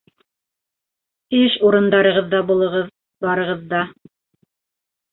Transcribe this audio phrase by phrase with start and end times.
[1.41, 2.93] Эш урындарығыҙҙа булығыҙ
[3.29, 3.87] барығыҙ ҙа...